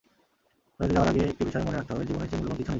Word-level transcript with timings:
বেড়াতে 0.77 0.93
যাওয়ার 0.95 1.09
আগে 1.11 1.21
একটি 1.31 1.41
বিষয় 1.47 1.63
মনে 1.67 1.77
রাখতে 1.77 1.91
হবে, 1.93 2.03
জীবনের 2.07 2.29
চেয়ে 2.29 2.39
মূল্যবান 2.41 2.57
কিছু 2.61 2.63
নেই। 2.63 2.69